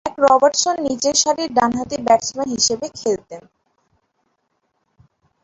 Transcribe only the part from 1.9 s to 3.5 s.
Batsman হিসেবে খেলতেন।